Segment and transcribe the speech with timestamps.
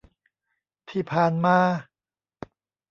[0.89, 1.57] ที่ผ่านมา